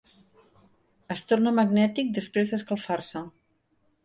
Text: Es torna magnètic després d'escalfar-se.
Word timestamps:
Es 1.15 1.21
torna 1.31 1.53
magnètic 1.59 2.09
després 2.17 2.51
d'escalfar-se. 2.55 3.23